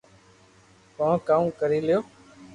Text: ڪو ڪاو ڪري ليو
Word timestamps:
ڪو 0.97 1.09
ڪاو 1.27 1.43
ڪري 1.59 1.79
ليو 1.87 1.99